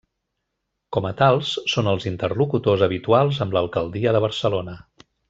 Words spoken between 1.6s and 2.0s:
són